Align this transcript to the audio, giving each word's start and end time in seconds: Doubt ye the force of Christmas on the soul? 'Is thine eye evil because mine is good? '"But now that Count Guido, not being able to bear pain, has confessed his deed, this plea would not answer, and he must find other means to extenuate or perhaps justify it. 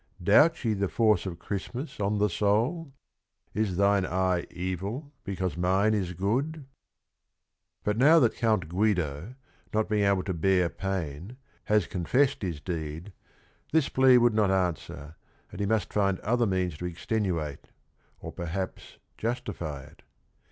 Doubt 0.23 0.65
ye 0.65 0.73
the 0.73 0.89
force 0.89 1.27
of 1.27 1.37
Christmas 1.37 1.99
on 1.99 2.17
the 2.17 2.27
soul? 2.27 2.91
'Is 3.53 3.77
thine 3.77 4.03
eye 4.03 4.47
evil 4.49 5.13
because 5.23 5.55
mine 5.55 5.93
is 5.93 6.13
good? 6.13 6.65
'"But 7.83 7.99
now 7.99 8.17
that 8.17 8.33
Count 8.33 8.67
Guido, 8.67 9.35
not 9.75 9.87
being 9.87 10.03
able 10.05 10.23
to 10.23 10.33
bear 10.33 10.69
pain, 10.69 11.37
has 11.65 11.85
confessed 11.85 12.41
his 12.41 12.59
deed, 12.59 13.13
this 13.73 13.89
plea 13.89 14.17
would 14.17 14.33
not 14.33 14.49
answer, 14.49 15.17
and 15.51 15.59
he 15.59 15.67
must 15.67 15.93
find 15.93 16.19
other 16.21 16.47
means 16.47 16.79
to 16.79 16.87
extenuate 16.87 17.69
or 18.21 18.31
perhaps 18.31 18.97
justify 19.19 19.83
it. 19.83 20.01